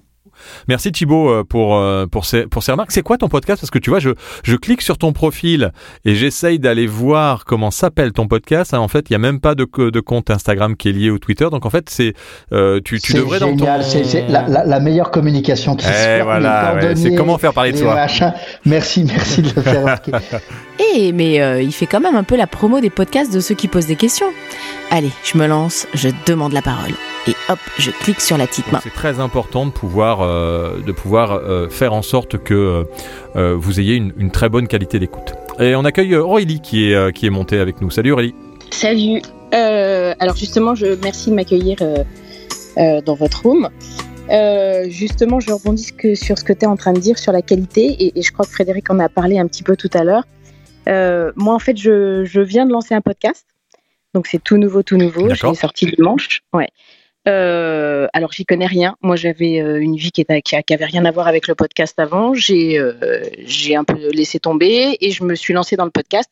Merci 0.68 0.92
Thibaut 0.92 1.30
euh, 1.30 1.44
pour, 1.44 1.76
euh, 1.76 2.06
pour, 2.06 2.24
ces, 2.24 2.46
pour 2.46 2.62
ces 2.62 2.72
remarques. 2.72 2.92
C'est 2.92 3.02
quoi 3.02 3.18
ton 3.18 3.28
podcast? 3.28 3.60
Parce 3.60 3.70
que 3.70 3.78
tu 3.78 3.90
vois, 3.90 4.00
je, 4.00 4.10
je 4.44 4.56
clique 4.56 4.82
sur 4.82 4.98
ton 4.98 5.12
profil 5.12 5.72
et 6.04 6.14
j'essaye 6.14 6.58
d'aller 6.58 6.86
voir 6.86 7.44
comment 7.44 7.70
s'appelle 7.70 8.12
ton 8.12 8.28
podcast. 8.28 8.74
En 8.74 8.88
fait, 8.88 9.10
il 9.10 9.12
n'y 9.12 9.16
a 9.16 9.18
même 9.18 9.40
pas 9.40 9.54
de, 9.54 9.66
de 9.90 10.00
compte 10.00 10.30
Instagram 10.30 10.76
qui 10.76 10.88
est 10.88 10.92
lié 10.92 11.10
au 11.10 11.18
Twitter. 11.18 11.48
Donc 11.50 11.66
en 11.66 11.70
fait, 11.70 11.90
c'est 11.90 12.14
euh, 12.52 12.80
tu, 12.84 13.00
tu 13.00 13.14
devrais 13.14 13.38
dans 13.38 13.56
ton... 13.56 13.66
C'est 13.82 14.28
la, 14.28 14.46
la, 14.48 14.64
la, 14.64 14.80
meilleure 14.80 15.10
communication 15.10 15.76
qui 15.76 15.86
eh, 15.86 16.22
voilà, 16.22 16.94
C'est 16.94 17.14
comment 17.14 17.38
faire 17.38 17.52
parler 17.52 17.72
de 17.72 17.78
soi. 17.78 18.06
Merci, 18.64 19.04
merci 19.04 19.42
de 19.42 19.50
le 19.54 19.62
faire 19.62 19.80
remarquer. 19.80 20.12
Eh, 20.96 21.12
mais 21.12 21.62
il 21.62 21.72
fait 21.72 21.84
quand 21.84 22.00
même 22.00 22.16
un 22.16 22.24
peu 22.24 22.36
la 22.36 22.46
promo 22.46 22.80
des 22.80 22.88
podcasts 22.88 23.32
de 23.32 23.40
ceux 23.40 23.54
qui 23.54 23.68
posent 23.68 23.86
des 23.86 23.96
questions. 23.96 24.28
Allez, 24.90 25.10
je 25.22 25.36
me 25.36 25.46
lance, 25.46 25.86
je 25.92 26.08
demande 26.26 26.52
la 26.52 26.62
parole 26.62 26.94
et 27.26 27.34
hop, 27.50 27.58
je 27.78 27.90
clique 27.90 28.20
sur 28.20 28.38
la 28.38 28.46
petite 28.46 28.70
main. 28.72 28.80
C'est 28.82 28.94
très 28.94 29.20
important 29.20 29.66
de 29.66 29.70
pouvoir, 29.70 30.22
euh, 30.22 30.80
de 30.80 30.92
pouvoir 30.92 31.32
euh, 31.32 31.68
faire 31.68 31.92
en 31.92 32.02
sorte 32.02 32.38
que 32.38 32.86
euh, 33.36 33.54
vous 33.56 33.78
ayez 33.78 33.96
une, 33.96 34.12
une, 34.16 34.30
très 34.30 34.48
bonne 34.48 34.66
qualité 34.66 34.98
d'écoute. 34.98 35.34
Et 35.58 35.74
on 35.74 35.84
accueille 35.84 36.16
Aurélie 36.16 36.60
qui 36.60 36.90
est, 36.90 37.12
qui 37.12 37.26
est 37.26 37.30
montée 37.30 37.58
avec 37.58 37.82
nous. 37.82 37.90
Salut 37.90 38.12
Aurélie. 38.12 38.34
Salut. 38.70 39.20
alors 39.52 40.36
justement, 40.36 40.74
je 40.74 40.96
merci 41.02 41.30
de 41.30 41.34
m'accueillir 41.34 41.76
dans 42.76 43.14
votre 43.14 43.42
room. 43.42 43.68
justement, 44.88 45.40
je 45.40 45.52
rebondis 45.52 45.92
que, 45.92 46.14
sur 46.14 46.38
ce 46.38 46.44
que 46.44 46.54
tu 46.54 46.60
es 46.60 46.66
en 46.66 46.76
train 46.76 46.94
de 46.94 47.00
dire 47.00 47.18
sur 47.18 47.32
la 47.32 47.42
qualité, 47.42 47.84
et, 47.84 48.18
et, 48.18 48.22
je 48.22 48.32
crois 48.32 48.46
que 48.46 48.52
Frédéric 48.52 48.88
en 48.90 48.98
a 48.98 49.10
parlé 49.10 49.38
un 49.38 49.46
petit 49.46 49.62
peu 49.62 49.76
tout 49.76 49.90
à 49.92 50.04
l'heure. 50.04 50.24
moi, 51.36 51.54
en 51.54 51.58
fait, 51.58 51.76
je, 51.76 52.24
je, 52.24 52.40
viens 52.40 52.64
de 52.64 52.72
lancer 52.72 52.94
un 52.94 53.02
podcast, 53.02 53.44
donc 54.14 54.26
c'est 54.26 54.42
tout 54.42 54.56
nouveau, 54.56 54.82
tout 54.82 54.96
nouveau. 54.96 55.28
Je 55.34 55.46
l'ai 55.46 55.54
sorti 55.54 55.86
dimanche. 55.86 56.40
Ouais. 56.54 56.68
Euh, 57.28 58.08
alors 58.12 58.32
j'y 58.32 58.46
connais 58.46 58.66
rien. 58.66 58.96
Moi 59.02 59.16
j'avais 59.16 59.60
euh, 59.60 59.80
une 59.80 59.96
vie 59.96 60.10
qui, 60.10 60.22
était, 60.22 60.42
avait 60.72 60.84
rien 60.84 61.04
à 61.04 61.10
voir 61.10 61.28
avec 61.28 61.48
le 61.48 61.54
podcast 61.54 61.98
avant. 61.98 62.34
J'ai 62.34 62.78
euh, 62.78 63.22
j'ai 63.38 63.76
un 63.76 63.84
peu 63.84 64.10
laissé 64.10 64.40
tomber 64.40 64.96
et 65.00 65.10
je 65.10 65.24
me 65.24 65.34
suis 65.34 65.52
lancée 65.52 65.76
dans 65.76 65.84
le 65.84 65.90
podcast. 65.90 66.30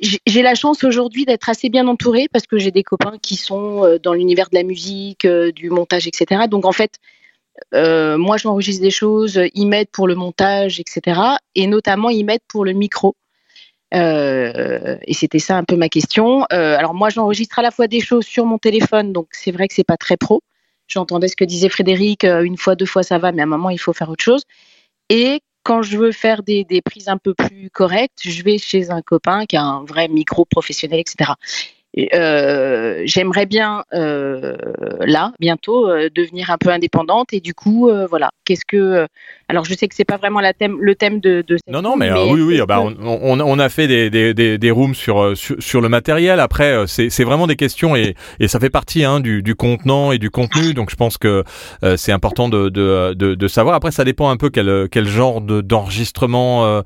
J'ai 0.00 0.42
la 0.42 0.54
chance 0.54 0.82
aujourd'hui 0.84 1.24
d'être 1.24 1.48
assez 1.48 1.68
bien 1.68 1.86
entourée 1.86 2.28
parce 2.30 2.46
que 2.46 2.58
j'ai 2.58 2.72
des 2.72 2.82
copains 2.82 3.18
qui 3.22 3.36
sont 3.36 3.98
dans 4.02 4.14
l'univers 4.14 4.50
de 4.50 4.56
la 4.56 4.64
musique, 4.64 5.26
du 5.26 5.70
montage, 5.70 6.08
etc. 6.08 6.42
Donc 6.50 6.64
en 6.66 6.72
fait, 6.72 6.98
moi 7.72 8.36
j'enregistre 8.36 8.82
des 8.82 8.90
choses, 8.90 9.40
ils 9.54 9.66
m'aident 9.66 9.90
pour 9.92 10.08
le 10.08 10.16
montage, 10.16 10.80
etc. 10.80 11.20
Et 11.54 11.68
notamment 11.68 12.10
ils 12.10 12.24
m'aident 12.24 12.40
pour 12.48 12.64
le 12.64 12.72
micro. 12.72 13.14
Euh, 13.94 14.98
et 15.06 15.14
c'était 15.14 15.38
ça 15.38 15.56
un 15.56 15.64
peu 15.64 15.76
ma 15.76 15.88
question. 15.88 16.44
Euh, 16.52 16.76
alors 16.76 16.94
moi, 16.94 17.08
j'enregistre 17.08 17.58
à 17.58 17.62
la 17.62 17.70
fois 17.70 17.86
des 17.86 18.00
choses 18.00 18.24
sur 18.24 18.46
mon 18.46 18.58
téléphone, 18.58 19.12
donc 19.12 19.28
c'est 19.32 19.52
vrai 19.52 19.68
que 19.68 19.74
c'est 19.74 19.84
pas 19.84 19.96
très 19.96 20.16
pro. 20.16 20.42
J'entendais 20.88 21.28
ce 21.28 21.36
que 21.36 21.44
disait 21.44 21.68
Frédéric, 21.68 22.24
euh, 22.24 22.42
une 22.42 22.56
fois, 22.56 22.74
deux 22.74 22.86
fois 22.86 23.02
ça 23.02 23.18
va, 23.18 23.32
mais 23.32 23.42
à 23.42 23.44
un 23.44 23.48
moment 23.48 23.70
il 23.70 23.78
faut 23.78 23.92
faire 23.92 24.08
autre 24.08 24.24
chose. 24.24 24.42
Et 25.08 25.40
quand 25.62 25.82
je 25.82 25.98
veux 25.98 26.12
faire 26.12 26.42
des, 26.42 26.64
des 26.64 26.80
prises 26.80 27.08
un 27.08 27.18
peu 27.18 27.34
plus 27.34 27.70
correctes, 27.70 28.20
je 28.24 28.42
vais 28.42 28.58
chez 28.58 28.90
un 28.90 29.02
copain 29.02 29.46
qui 29.46 29.56
a 29.56 29.62
un 29.62 29.84
vrai 29.84 30.08
micro 30.08 30.44
professionnel, 30.44 31.00
etc. 31.00 31.32
Euh, 32.12 33.02
j'aimerais 33.06 33.46
bien 33.46 33.84
euh, 33.94 34.56
là 35.00 35.32
bientôt 35.40 35.88
euh, 35.88 36.10
devenir 36.14 36.50
un 36.50 36.58
peu 36.58 36.68
indépendante. 36.68 37.32
Et 37.32 37.40
du 37.40 37.54
coup 37.54 37.90
voilà. 38.08 38.30
Qu'est-ce 38.44 38.64
que 38.66 39.06
alors 39.48 39.64
je 39.64 39.74
sais 39.74 39.88
que 39.88 39.94
c'est 39.94 40.04
pas 40.04 40.16
vraiment 40.16 40.40
la 40.40 40.52
thème 40.52 40.76
le 40.80 40.94
thème 40.94 41.20
de, 41.20 41.42
de 41.46 41.56
cette 41.56 41.72
non 41.72 41.82
non 41.82 41.96
mais, 41.96 42.12
oui 42.12 42.40
oui 42.42 42.60
bah, 42.66 42.80
on, 42.80 42.94
on, 43.00 43.40
on, 43.40 43.58
a 43.58 43.68
fait 43.68 43.86
des, 43.86 44.10
des, 44.10 44.34
des, 44.34 44.58
des 44.58 44.70
rooms 44.70 44.94
sur, 44.94 45.36
sur, 45.36 45.56
sur 45.60 45.80
le 45.80 45.88
matériel. 45.88 46.38
Après 46.40 46.84
c'est 46.86 47.24
vraiment 47.24 47.46
des 47.46 47.56
questions 47.56 47.96
et, 47.96 48.14
et 48.40 48.48
ça 48.48 48.60
fait 48.60 48.70
partie 48.70 49.04
hein, 49.04 49.20
du, 49.20 49.42
du 49.42 49.54
contenant 49.54 50.12
et 50.12 50.18
du 50.18 50.30
contenu. 50.30 50.74
Donc 50.74 50.90
je 50.90 50.96
pense 50.96 51.18
que 51.18 51.44
c'est 51.96 52.12
important 52.12 52.48
de, 52.48 52.68
de, 52.68 53.14
de, 53.14 53.48
savoir. 53.48 53.74
Après 53.74 53.90
ça 53.90 54.04
dépend 54.04 54.30
un 54.30 54.36
peu 54.36 54.50
quel, 54.50 54.88
quel 54.90 55.06
genre 55.06 55.40
d'enregistrement 55.40 56.82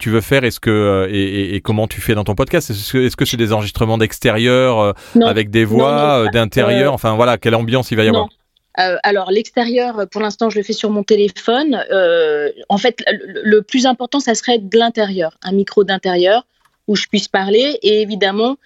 tu 0.00 0.10
veux 0.10 0.20
faire. 0.20 0.44
Est-ce 0.44 0.60
que 0.60 1.08
et, 1.10 1.54
et, 1.54 1.60
comment 1.60 1.86
tu 1.86 2.00
fais 2.00 2.14
dans 2.14 2.24
ton 2.24 2.34
podcast? 2.34 2.70
Est-ce 2.70 3.16
que 3.16 3.24
c'est 3.24 3.36
-ce 3.36 3.38
des 3.38 3.52
enregistrements 3.52 3.98
d'extérieur 3.98 4.45
euh, 4.52 4.92
avec 5.24 5.50
des 5.50 5.64
voix 5.64 6.24
euh, 6.24 6.28
d'intérieur 6.30 6.92
Enfin 6.92 7.14
voilà, 7.14 7.38
quelle 7.38 7.54
ambiance 7.54 7.90
il 7.90 7.96
va 7.96 8.04
y 8.04 8.08
avoir 8.08 8.28
euh, 8.78 8.98
alors 9.04 9.30
l'extérieur, 9.30 10.06
pour 10.12 10.20
l'instant, 10.20 10.50
je 10.50 10.58
le 10.58 10.62
fais 10.62 10.74
sur 10.74 10.90
mon 10.90 11.02
téléphone. 11.02 11.82
en 12.68 12.76
fait, 12.76 13.02
le, 13.08 13.60
plus 13.60 13.86
important, 13.86 14.20
ça 14.20 14.34
serait 14.34 14.58
de 14.58 14.78
l'intérieur, 14.78 15.38
un 15.42 15.52
micro 15.52 15.82
d'intérieur 15.82 16.44
où 16.86 16.94
je 16.94 17.06
puisse 17.06 17.26
parler. 17.26 17.78
Et 17.80 18.02
évidemment, 18.02 18.58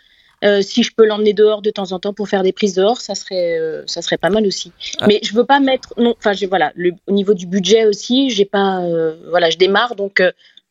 si 0.62 0.82
je 0.82 0.90
peux 0.92 1.06
l'emmener 1.06 1.32
dehors 1.32 1.62
de 1.62 1.70
temps 1.70 1.92
en 1.92 2.00
temps 2.00 2.12
pour 2.12 2.28
faire 2.28 2.42
des 2.42 2.52
prises 2.52 2.74
dehors, 2.74 3.00
ça 3.00 3.14
serait, 3.14 3.56
ça 3.86 4.02
serait 4.02 4.18
pas 4.18 4.30
mal 4.30 4.44
aussi. 4.48 4.72
Ah. 4.98 5.06
Mais 5.06 5.20
je 5.22 5.32
veux 5.32 5.44
pas 5.44 5.60
mettre, 5.60 5.94
non, 5.96 6.16
enfin, 6.18 6.32
voilà, 6.48 6.72
au 7.06 7.12
niveau 7.12 7.34
du 7.34 7.46
budget 7.46 7.86
aussi, 7.86 8.30
j'ai 8.30 8.46
pas, 8.46 8.82
voilà, 9.28 9.48
je 9.48 9.58
démarre, 9.58 9.94
donc 9.94 10.20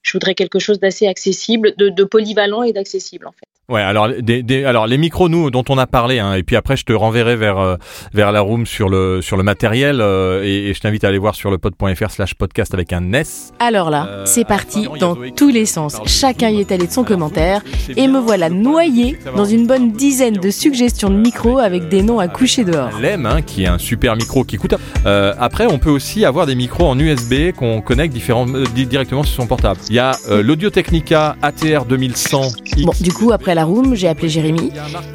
je 0.02 0.14
voudrais 0.14 0.36
quelque 0.36 0.60
chose 0.60 0.80
d'assez 0.80 1.08
accessible, 1.08 1.74
de, 1.78 1.90
de, 1.90 2.04
polyvalent 2.04 2.64
et 2.64 2.74
d'accessible 2.74 3.28
en 3.28 3.32
fait. 3.32 3.48
Ouais, 3.70 3.82
alors, 3.82 4.10
des, 4.10 4.42
des, 4.42 4.66
alors 4.66 4.88
les 4.88 4.98
micros, 4.98 5.30
nous, 5.30 5.52
dont 5.52 5.64
on 5.70 5.78
a 5.78 5.86
parlé, 5.86 6.18
hein, 6.18 6.34
et 6.34 6.42
puis 6.42 6.56
après, 6.56 6.76
je 6.76 6.86
te 6.86 6.94
renverrai 6.94 7.36
vers 7.36 7.60
euh, 7.60 7.76
vers 8.14 8.32
la 8.32 8.42
room 8.42 8.66
sur 8.66 8.90
le 8.90 9.22
sur 9.22 9.38
le 9.38 9.44
matériel, 9.44 10.02
euh, 10.02 10.44
et, 10.44 10.70
et, 10.70 10.74
je 10.74 10.80
t'invite 10.80 11.04
à 11.04 11.10
aller 11.10 11.20
voir 11.20 11.36
sur 11.36 11.52
le 11.52 11.60
pod.fr/slash 11.60 12.34
podcast 12.34 12.74
avec 12.74 12.92
un 12.94 13.14
S. 13.14 13.52
Alors 13.60 13.92
là, 13.92 14.08
euh, 14.08 14.26
c'est 14.26 14.44
parti 14.44 14.88
dans 15.00 15.16
tous 15.36 15.50
les 15.50 15.68
sens. 15.68 15.98
Chacun 16.08 16.50
y 16.50 16.62
est 16.62 16.72
allé 16.72 16.88
de 16.88 16.92
son 16.92 17.04
commentaire, 17.04 17.62
et 17.96 18.08
me 18.08 18.18
voilà 18.18 18.50
noyé 18.50 19.20
dans 19.36 19.46
une 19.46 19.68
bonne 19.68 19.92
dizaine 19.92 20.38
de 20.38 20.50
suggestions 20.50 21.12
de 21.12 21.18
micros 21.18 21.60
avec 21.60 21.90
des 21.90 22.02
noms 22.02 22.18
à 22.18 22.28
coucher 22.28 22.64
dehors. 22.64 22.90
L'EM, 23.00 23.28
hein, 23.28 23.44
qui 23.44 23.66
est 23.66 23.68
un 23.68 23.78
super 23.78 24.16
micro 24.16 24.44
qui 24.44 24.58
coûte. 24.58 24.74
après, 25.06 25.68
on 25.68 25.78
peut 25.78 25.92
aussi 25.92 26.26
avoir 26.26 26.48
des 26.48 26.56
micros 26.56 26.88
en 26.88 26.98
USB 26.98 27.52
qu'on 27.56 27.82
connecte 27.82 28.16
différents, 28.16 28.48
directement 28.48 29.22
sur 29.22 29.44
son 29.44 29.48
portable. 29.48 29.80
Il 29.90 29.96
y 29.96 30.00
a 30.00 30.14
l'Audio 30.42 30.72
Technica 30.72 31.36
ATR 31.44 31.86
2100. 31.86 32.42
Bon, 32.84 32.94
du 33.00 33.14
coup, 33.14 33.32
après 33.32 33.54
la 33.54 33.59
j'ai 33.94 34.08
appelé 34.08 34.30
Jérémy 34.30 34.72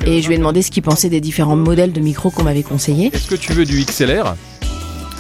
et 0.07 0.23
je 0.23 0.29
lui 0.29 0.35
ai 0.35 0.39
demandé 0.39 0.63
ce 0.63 0.71
qu'il 0.71 0.83
pensait 0.83 1.09
des 1.09 1.21
différents 1.21 1.57
modèles 1.57 1.93
de 1.93 2.01
micros 2.01 2.31
qu'on 2.31 2.45
m'avait 2.45 2.63
conseillés. 2.63 3.11
Est-ce 3.13 3.29
que 3.29 3.35
tu 3.35 3.53
veux 3.53 3.65
du 3.65 3.85
XLR 3.85 4.35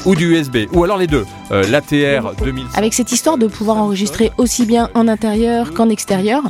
ou 0.04 0.14
du 0.14 0.34
USB, 0.34 0.66
ou 0.72 0.84
alors 0.84 0.98
les 0.98 1.06
deux, 1.06 1.24
euh, 1.50 1.66
l'ATR 1.68 2.32
2000. 2.42 2.66
Avec 2.74 2.94
cette 2.94 3.12
histoire 3.12 3.38
de 3.38 3.46
pouvoir 3.46 3.78
enregistrer 3.78 4.32
aussi 4.38 4.66
bien 4.66 4.88
en 4.94 5.08
intérieur 5.08 5.72
qu'en 5.72 5.88
extérieur, 5.88 6.42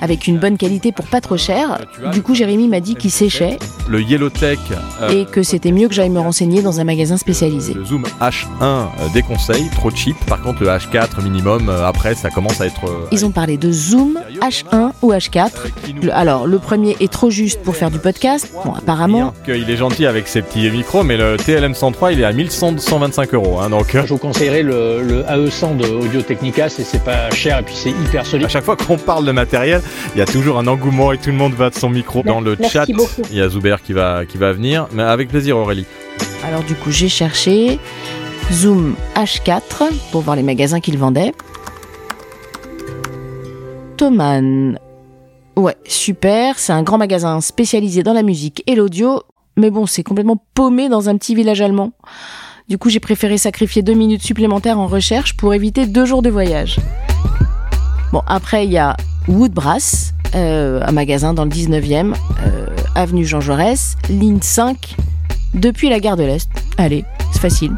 avec 0.00 0.26
une 0.26 0.38
bonne 0.38 0.56
qualité 0.56 0.92
pour 0.92 1.06
pas 1.06 1.20
trop 1.20 1.36
cher, 1.36 1.80
du 2.12 2.22
coup 2.22 2.34
Jérémy 2.34 2.68
m'a 2.68 2.80
dit 2.80 2.94
qu'il 2.94 3.10
séchait. 3.10 3.58
Le 3.88 4.00
Yellowtech. 4.02 4.58
Euh, 5.00 5.08
et 5.10 5.24
que 5.24 5.42
c'était 5.42 5.72
mieux 5.72 5.88
que 5.88 5.94
j'aille 5.94 6.10
me 6.10 6.20
renseigner 6.20 6.62
dans 6.62 6.80
un 6.80 6.84
magasin 6.84 7.16
spécialisé. 7.16 7.74
Le 7.74 7.84
Zoom 7.84 8.04
H1 8.20 8.62
euh, 8.62 8.86
déconseille, 9.12 9.68
trop 9.74 9.90
cheap. 9.90 10.16
Par 10.26 10.40
contre 10.42 10.62
le 10.62 10.68
H4 10.68 11.22
minimum, 11.22 11.68
euh, 11.68 11.86
après 11.86 12.14
ça 12.14 12.30
commence 12.30 12.60
à 12.60 12.66
être... 12.66 12.84
Euh, 12.86 13.06
Ils 13.10 13.24
ont 13.24 13.30
parlé 13.30 13.56
de 13.56 13.70
Zoom 13.72 14.18
H1 14.40 14.92
ou 15.02 15.12
H4. 15.12 15.50
Le, 16.02 16.14
alors 16.14 16.46
le 16.46 16.58
premier 16.58 16.96
est 17.00 17.10
trop 17.10 17.30
juste 17.30 17.62
pour 17.62 17.76
faire 17.76 17.90
du 17.90 17.98
podcast, 17.98 18.52
bon 18.64 18.72
apparemment. 18.72 19.32
Il 19.48 19.68
est 19.68 19.76
gentil 19.76 20.06
avec 20.06 20.28
ses 20.28 20.42
petits 20.42 20.70
micros, 20.70 21.02
mais 21.02 21.16
le 21.16 21.36
TLM 21.36 21.74
103 21.74 22.12
il 22.12 22.20
est 22.20 22.24
à 22.24 22.32
1125 22.32 23.34
euros. 23.34 23.60
Hein, 23.60 23.70
donc... 23.70 23.88
Je 23.92 24.08
vous 24.08 24.18
conseillerais 24.42 24.64
le, 24.64 25.02
le 25.02 25.22
AE100 25.22 25.76
de 25.76 25.86
Audio 25.86 26.20
Technica, 26.20 26.68
c'est 26.68 27.04
pas 27.04 27.30
cher 27.30 27.60
et 27.60 27.62
puis 27.62 27.76
c'est 27.76 27.90
hyper 27.90 28.26
solide. 28.26 28.46
À 28.46 28.48
chaque 28.48 28.64
fois 28.64 28.76
qu'on 28.76 28.96
parle 28.98 29.24
de 29.24 29.30
matériel, 29.30 29.80
il 30.16 30.18
y 30.18 30.20
a 30.20 30.26
toujours 30.26 30.58
un 30.58 30.66
engouement 30.66 31.12
et 31.12 31.18
tout 31.18 31.30
le 31.30 31.36
monde 31.36 31.52
va 31.52 31.70
de 31.70 31.76
son 31.76 31.88
micro. 31.88 32.24
Dans 32.24 32.40
le 32.40 32.56
Merci 32.58 32.72
chat, 32.72 32.86
beaucoup. 32.92 33.22
il 33.30 33.36
y 33.36 33.40
a 33.40 33.48
Zuber 33.48 33.76
qui 33.84 33.92
va, 33.92 34.26
qui 34.26 34.38
va 34.38 34.52
venir, 34.52 34.88
mais 34.92 35.04
avec 35.04 35.28
plaisir 35.28 35.56
Aurélie. 35.58 35.86
Alors 36.44 36.64
du 36.64 36.74
coup 36.74 36.90
j'ai 36.90 37.08
cherché 37.08 37.78
Zoom 38.50 38.96
H4 39.14 39.60
pour 40.10 40.22
voir 40.22 40.34
les 40.34 40.42
magasins 40.42 40.80
qu'ils 40.80 40.98
vendaient. 40.98 41.32
Thomann. 43.96 44.76
Ouais, 45.54 45.76
super, 45.84 46.58
c'est 46.58 46.72
un 46.72 46.82
grand 46.82 46.98
magasin 46.98 47.40
spécialisé 47.40 48.02
dans 48.02 48.12
la 48.12 48.24
musique 48.24 48.64
et 48.66 48.74
l'audio, 48.74 49.22
mais 49.56 49.70
bon, 49.70 49.86
c'est 49.86 50.02
complètement 50.02 50.42
paumé 50.54 50.88
dans 50.88 51.08
un 51.08 51.16
petit 51.16 51.36
village 51.36 51.60
allemand. 51.60 51.92
Du 52.68 52.78
coup, 52.78 52.90
j'ai 52.90 53.00
préféré 53.00 53.38
sacrifier 53.38 53.82
deux 53.82 53.94
minutes 53.94 54.22
supplémentaires 54.22 54.78
en 54.78 54.86
recherche 54.86 55.36
pour 55.36 55.52
éviter 55.52 55.86
deux 55.86 56.06
jours 56.06 56.22
de 56.22 56.30
voyage. 56.30 56.78
Bon, 58.12 58.22
après, 58.26 58.64
il 58.66 58.72
y 58.72 58.78
a 58.78 58.96
Woodbrass, 59.26 60.14
euh, 60.34 60.80
un 60.82 60.92
magasin 60.92 61.34
dans 61.34 61.44
le 61.44 61.50
19e, 61.50 62.14
euh, 62.46 62.66
avenue 62.94 63.24
Jean 63.24 63.40
Jaurès, 63.40 63.96
ligne 64.08 64.40
5, 64.40 64.96
depuis 65.54 65.88
la 65.88 65.98
gare 65.98 66.16
de 66.16 66.22
l'Est. 66.22 66.48
Allez, 66.78 67.04
c'est 67.32 67.40
facile. 67.40 67.72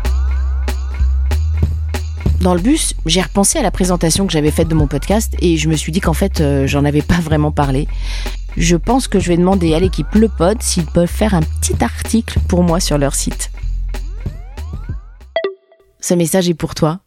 Dans 2.40 2.54
le 2.54 2.60
bus, 2.60 2.94
j'ai 3.06 3.22
repensé 3.22 3.58
à 3.58 3.62
la 3.62 3.70
présentation 3.70 4.26
que 4.26 4.32
j'avais 4.32 4.50
faite 4.50 4.68
de 4.68 4.74
mon 4.74 4.86
podcast 4.86 5.34
et 5.40 5.56
je 5.56 5.68
me 5.68 5.76
suis 5.76 5.92
dit 5.92 6.00
qu'en 6.00 6.12
fait, 6.12 6.42
euh, 6.42 6.66
j'en 6.66 6.84
avais 6.84 7.00
pas 7.00 7.20
vraiment 7.20 7.52
parlé. 7.52 7.88
Je 8.58 8.76
pense 8.76 9.08
que 9.08 9.18
je 9.18 9.28
vais 9.28 9.38
demander 9.38 9.74
à 9.74 9.80
l'équipe 9.80 10.14
Le 10.14 10.28
Pod 10.28 10.60
s'ils 10.60 10.84
peuvent 10.84 11.08
faire 11.08 11.34
un 11.34 11.40
petit 11.40 11.82
article 11.82 12.38
pour 12.46 12.62
moi 12.62 12.80
sur 12.80 12.98
leur 12.98 13.14
site. 13.14 13.50
Ce 16.04 16.12
message 16.12 16.50
est 16.50 16.54
pour 16.54 16.74
toi. 16.74 17.00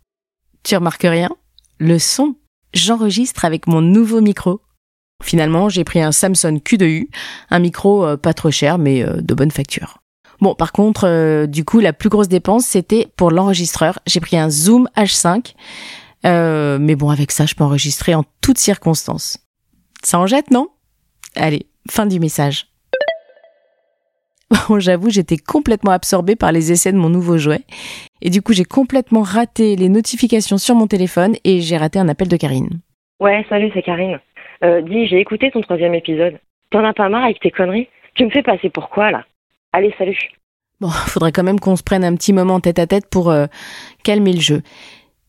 Tu 0.64 0.76
remarques 0.76 1.04
rien? 1.04 1.30
Le 1.78 2.00
son, 2.00 2.34
j'enregistre 2.74 3.46
avec 3.46 3.68
mon 3.68 3.80
nouveau 3.80 4.22
micro. 4.22 4.60
Finalement, 5.24 5.70
j'ai 5.70 5.84
pris 5.84 6.02
un 6.02 6.12
Samsung 6.12 6.58
Q2U, 6.66 7.08
un 7.52 7.60
micro 7.60 8.04
euh, 8.04 8.18
pas 8.18 8.34
trop 8.34 8.50
cher 8.50 8.80
mais 8.80 9.04
euh, 9.04 9.22
de 9.22 9.36
bonne 9.36 9.52
facture. 9.52 10.00
Bon, 10.42 10.56
par 10.56 10.72
contre, 10.72 11.08
euh, 11.08 11.46
du 11.46 11.64
coup, 11.64 11.80
la 11.80 11.94
plus 11.94 12.10
grosse 12.10 12.28
dépense, 12.28 12.66
c'était 12.66 13.08
pour 13.18 13.30
l'enregistreur. 13.30 14.00
J'ai 14.08 14.20
pris 14.20 14.36
un 14.36 14.50
Zoom 14.50 14.90
H5. 14.98 15.54
Euh, 16.26 16.80
mais 16.82 16.96
bon, 16.96 17.12
avec 17.12 17.32
ça, 17.32 17.46
je 17.46 17.54
peux 17.54 17.64
enregistrer 17.64 18.16
en 18.16 18.24
toutes 18.42 18.58
circonstances. 18.58 19.38
Ça 20.02 20.18
en 20.18 20.26
jette, 20.26 20.50
non? 20.50 20.70
Allez, 21.36 21.68
fin 21.88 22.08
du 22.08 22.20
message. 22.20 22.66
Bon, 24.70 24.80
j'avoue, 24.80 25.12
j'étais 25.12 25.38
complètement 25.38 25.92
absorbée 25.92 26.36
par 26.36 26.52
les 26.52 26.72
essais 26.72 26.92
de 26.92 26.98
mon 26.98 27.10
nouveau 27.10 27.38
jouet. 27.38 27.64
Et 28.22 28.30
du 28.30 28.42
coup, 28.42 28.54
j'ai 28.54 28.66
complètement 28.66 29.22
raté 29.22 29.76
les 29.76 29.90
notifications 29.90 30.58
sur 30.58 30.76
mon 30.76 30.88
téléphone 30.88 31.36
et 31.44 31.62
j'ai 31.62 31.78
raté 31.78 32.00
un 32.00 32.10
appel 32.10 32.28
de 32.28 32.38
Karine. 32.38 32.80
Ouais, 33.20 33.46
salut, 33.50 33.72
c'est 33.74 33.84
Karine. 33.84 34.20
Euh, 34.64 34.82
dis, 34.82 35.08
j'ai 35.08 35.20
écouté 35.20 35.52
ton 35.52 35.62
troisième 35.62 35.94
épisode. 35.94 36.40
T'en 36.72 36.84
as 36.84 36.94
pas 36.94 37.10
marre 37.10 37.26
avec 37.26 37.40
tes 37.40 37.52
conneries? 37.52 37.88
Tu 38.16 38.26
me 38.26 38.30
fais 38.30 38.44
passer 38.44 38.70
pour 38.70 38.90
quoi, 38.90 39.12
là? 39.12 39.24
Allez, 39.74 39.94
salut. 39.98 40.18
Bon, 40.80 40.90
faudrait 41.08 41.32
quand 41.32 41.44
même 41.44 41.60
qu'on 41.60 41.76
se 41.76 41.84
prenne 41.84 42.04
un 42.04 42.16
petit 42.16 42.34
moment 42.34 42.60
tête 42.60 42.80
à 42.80 42.88
tête 42.88 43.10
pour 43.10 43.30
euh, 43.30 43.46
calmer 44.04 44.34
le 44.34 44.42
jeu. 44.42 44.62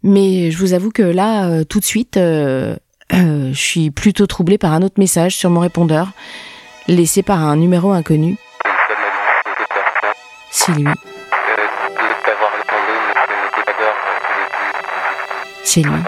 Mais 0.03 0.51
je 0.51 0.59
vous 0.59 0.75
avoue 0.75 0.91
que 0.91 1.03
là, 1.03 1.49
euh, 1.49 1.65
tout 1.65 1.81
de 1.81 1.85
suite, 1.85 2.17
euh, 2.17 2.77
euh, 3.13 3.53
je 3.53 3.59
suis 3.59 3.91
plutôt 3.91 4.27
troublée 4.27 4.59
par 4.59 4.73
un 4.73 4.83
autre 4.83 4.99
message 4.99 5.37
sur 5.37 5.51
mon 5.51 5.61
répondeur, 5.61 6.13
laissé 6.87 7.23
par 7.23 7.43
un 7.43 7.57
numéro 7.57 7.91
inconnu. 7.91 8.37
C'est 10.51 10.73
lui. 10.73 10.87
C'est 15.71 15.83
lui. 15.83 16.01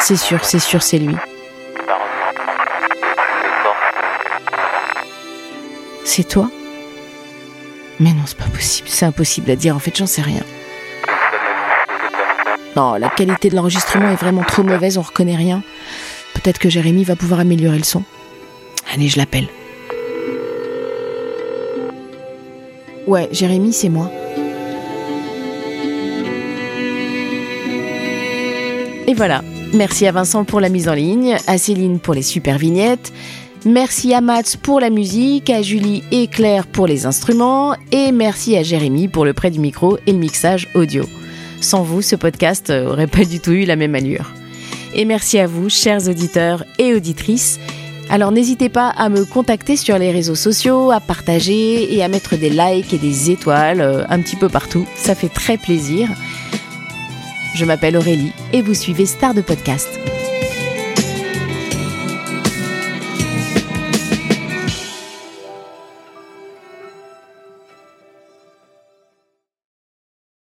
C'est 0.00 0.16
sûr, 0.16 0.44
c'est 0.44 0.58
sûr, 0.58 0.82
c'est 0.82 0.98
lui. 0.98 1.16
C'est 6.04 6.28
toi? 6.28 6.50
Mais 7.98 8.10
non, 8.10 8.24
c'est 8.26 8.36
pas 8.36 8.44
possible. 8.44 8.86
C'est 8.90 9.06
impossible 9.06 9.50
à 9.50 9.56
dire. 9.56 9.74
En 9.74 9.78
fait, 9.78 9.96
j'en 9.96 10.04
sais 10.04 10.20
rien. 10.20 10.42
Non, 12.76 12.96
la 12.96 13.08
qualité 13.08 13.48
de 13.48 13.56
l'enregistrement 13.56 14.10
est 14.10 14.16
vraiment 14.16 14.44
trop 14.44 14.62
mauvaise, 14.62 14.98
on 14.98 15.02
reconnaît 15.02 15.34
rien. 15.34 15.62
Peut-être 16.34 16.58
que 16.58 16.68
Jérémy 16.68 17.04
va 17.04 17.16
pouvoir 17.16 17.40
améliorer 17.40 17.78
le 17.78 17.84
son. 17.84 18.02
Allez, 18.92 19.08
je 19.08 19.16
l'appelle. 19.16 19.48
Ouais, 23.06 23.30
Jérémy, 23.32 23.72
c'est 23.72 23.88
moi. 23.88 24.10
Et 29.08 29.14
voilà. 29.14 29.42
Merci 29.72 30.06
à 30.06 30.12
Vincent 30.12 30.44
pour 30.44 30.60
la 30.60 30.68
mise 30.68 30.86
en 30.86 30.92
ligne, 30.92 31.38
à 31.46 31.56
Céline 31.56 31.98
pour 31.98 32.12
les 32.12 32.20
super 32.20 32.58
vignettes. 32.58 33.10
Merci 33.64 34.12
à 34.12 34.20
Mats 34.20 34.58
pour 34.62 34.80
la 34.80 34.90
musique, 34.90 35.48
à 35.48 35.62
Julie 35.62 36.04
et 36.12 36.26
Claire 36.26 36.66
pour 36.66 36.86
les 36.86 37.06
instruments, 37.06 37.74
et 37.90 38.12
merci 38.12 38.54
à 38.54 38.62
Jérémy 38.62 39.08
pour 39.08 39.24
le 39.24 39.32
prêt 39.32 39.50
du 39.50 39.60
micro 39.60 39.96
et 40.06 40.12
le 40.12 40.18
mixage 40.18 40.68
audio. 40.74 41.04
Sans 41.62 41.82
vous, 41.82 42.02
ce 42.02 42.16
podcast 42.16 42.68
aurait 42.68 43.06
pas 43.06 43.24
du 43.24 43.40
tout 43.40 43.52
eu 43.52 43.64
la 43.64 43.76
même 43.76 43.94
allure. 43.94 44.30
Et 44.94 45.06
merci 45.06 45.38
à 45.38 45.46
vous, 45.46 45.70
chers 45.70 46.06
auditeurs 46.06 46.62
et 46.78 46.92
auditrices. 46.92 47.58
Alors 48.10 48.30
n'hésitez 48.30 48.68
pas 48.68 48.88
à 48.90 49.08
me 49.08 49.24
contacter 49.24 49.76
sur 49.76 49.96
les 49.96 50.10
réseaux 50.10 50.34
sociaux, 50.34 50.90
à 50.90 51.00
partager 51.00 51.94
et 51.94 52.02
à 52.02 52.08
mettre 52.08 52.36
des 52.36 52.50
likes 52.50 52.92
et 52.92 52.98
des 52.98 53.30
étoiles 53.30 53.80
euh, 53.80 54.04
un 54.10 54.20
petit 54.20 54.36
peu 54.36 54.50
partout. 54.50 54.86
Ça 54.96 55.14
fait 55.14 55.30
très 55.30 55.56
plaisir. 55.56 56.10
Je 57.58 57.64
m'appelle 57.64 57.96
Aurélie 57.96 58.30
et 58.52 58.62
vous 58.62 58.72
suivez 58.72 59.04
Star 59.04 59.34
de 59.34 59.40
Podcast. 59.40 59.88